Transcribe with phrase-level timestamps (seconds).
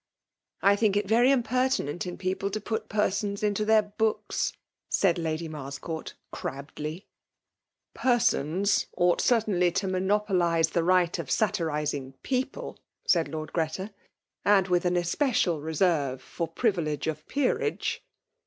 [0.01, 0.03] '^
[0.67, 4.51] I think, it very impertinent in people to put; persons into their books!
[4.71, 7.05] *' said Lady IM^firscpurt crabbedly.
[7.95, 10.97] "^ertons ought certainly to monopolize the 196 FBUkUL nmiNATION.
[10.97, 13.93] right of satirizing people" said Lord Greta;''
[14.43, 18.03] and with an especial reserve far privilege of peerage."